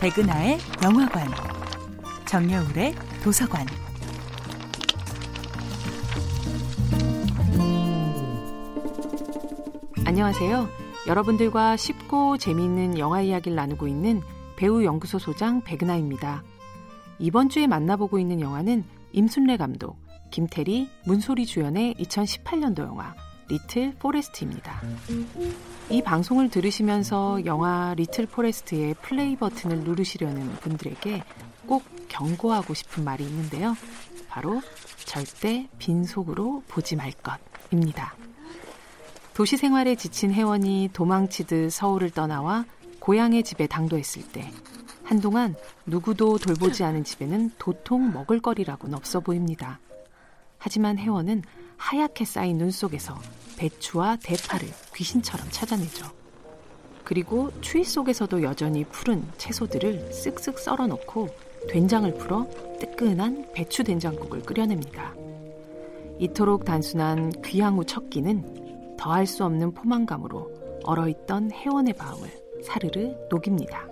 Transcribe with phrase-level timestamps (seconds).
[0.00, 1.28] 백은하의 영화관,
[2.24, 3.66] 정여울의 도서관.
[10.06, 10.68] 안녕하세요.
[11.06, 14.22] 여러분들과 쉽고 재미있는 영화 이야기를 나누고 있는
[14.56, 16.42] 배우 연구소 소장 백은하입니다.
[17.18, 19.96] 이번 주에 만나보고 있는 영화는 임순례 감독,
[20.30, 23.14] 김태리, 문소리 주연의 2018년도 영화
[23.48, 24.80] 리틀 포레스트입니다.
[25.90, 31.24] 이 방송을 들으시면서 영화 리틀 포레스트의 플레이 버튼을 누르시려는 분들에게
[31.66, 33.74] 꼭 경고하고 싶은 말이 있는데요.
[34.28, 34.60] 바로
[35.04, 38.14] 절대 빈속으로 보지 말 것입니다.
[39.32, 42.66] 도시 생활에 지친 혜원이 도망치듯 서울을 떠나와
[42.98, 44.50] 고향의 집에 당도했을 때
[45.04, 45.54] 한동안
[45.86, 49.80] 누구도 돌보지 않은 집에는 도통 먹을거리라고는 없어 보입니다.
[50.58, 51.42] 하지만 혜원은
[51.78, 53.18] 하얗게 쌓인 눈 속에서
[53.58, 56.06] 배추와 대파를 귀신처럼 찾아내죠.
[57.04, 61.28] 그리고 추위 속에서도 여전히 푸른 채소들을 쓱쓱 썰어 넣고
[61.68, 62.46] 된장을 풀어
[62.78, 65.14] 뜨끈한 배추 된장국을 끓여냅니다.
[66.18, 72.28] 이토록 단순한 귀향 후 첫 끼는 더할 수 없는 포만감으로 얼어있던 혜원의 마음을
[72.62, 73.88] 사르르 녹입니다.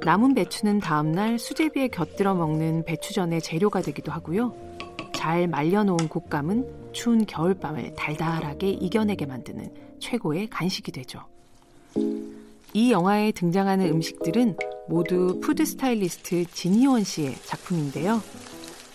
[0.00, 4.54] 남은 배추는 다음날 수제비에 곁들여 먹는 배추전의 재료가 되기도 하고요.
[5.26, 11.18] 잘 말려놓은 곶감은 추운 겨울밤을 달달하게 이겨내게 만드는 최고의 간식이 되죠.
[12.72, 14.56] 이 영화에 등장하는 음식들은
[14.88, 18.22] 모두 푸드 스타일리스트 진희원 씨의 작품인데요.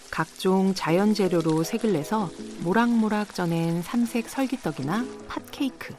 [0.09, 2.30] 각종 자연 재료로 색을 내서
[2.64, 5.94] 모락모락 쪄낸 삼색 설기떡이나 팥케이크,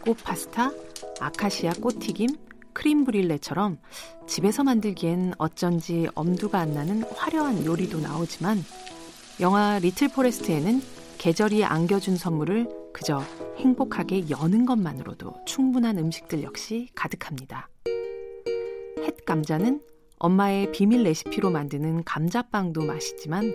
[0.00, 0.72] 꽃 파스타,
[1.20, 2.30] 아카시아 꽃튀김,
[2.72, 3.78] 크렘 브륄레처럼
[4.26, 8.64] 집에서 만들기엔 어쩐지 엄두가 안 나는 화려한 요리도 나오지만
[9.40, 10.82] 영화 리틀 포레스트에는
[11.16, 13.22] 계절이 안겨준 선물을 그저
[13.56, 17.70] 행복하게 여는 것만으로도 충분한 음식들 역시 가득합니다.
[18.98, 19.80] 햇 감자는
[20.18, 23.54] 엄마의 비밀 레시피로 만드는 감자빵도 맛있지만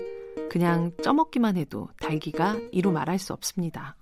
[0.49, 3.95] 그냥 쪄먹기만 해도 달기가 이루 말할 수 없습니다.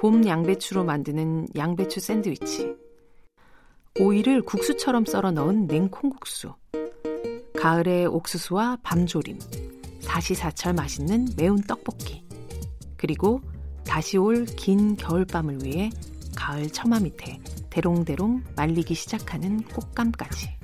[0.00, 2.74] 봄 양배추로 만드는 양배추 샌드위치.
[4.00, 6.54] 오이를 국수처럼 썰어 넣은 냉콩국수.
[7.56, 9.38] 가을의 옥수수와 밤조림.
[10.06, 12.24] 사시사철 맛있는 매운 떡볶이.
[12.96, 13.40] 그리고
[13.84, 15.90] 다시 올 긴 겨울밤을 위해
[16.36, 17.40] 가을 처마 밑에
[17.70, 20.56] 대롱대롱 말리기 시작하는 곶감까지.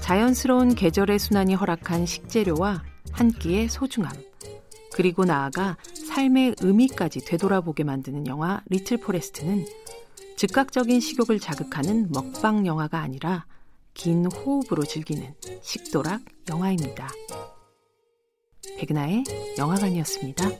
[0.00, 2.82] 자연스러운 계절의 순환이 허락한 식재료와
[3.12, 4.12] 한 끼의 소중함.
[4.94, 5.76] 그리고 나아가
[6.08, 9.66] 삶의 의미까지 되돌아보게 만드는 영화 리틀 포레스트는
[10.36, 13.46] 즉각적인 식욕을 자극하는 먹방 영화가 아니라
[13.94, 17.08] 긴 호흡으로 즐기는 식도락 영화입니다.
[18.78, 19.24] 백은하의
[19.58, 20.50] 영화관이었습니다.